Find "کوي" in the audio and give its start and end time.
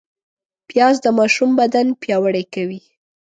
2.53-2.81